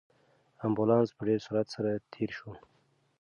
[0.65, 2.51] امبولانس په ډېر سرعت سره تېر شو.